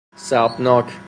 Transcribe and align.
صعبناک 0.15 0.93